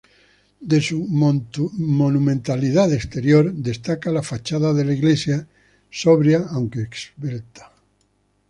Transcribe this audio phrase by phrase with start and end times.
[0.61, 5.47] De su monumentalidad externa, destaca la fachada de la iglesia,
[5.91, 7.71] sobria, aunque esbelta.